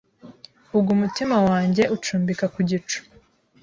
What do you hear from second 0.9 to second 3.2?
umutima wanjye ucumbika ku gicu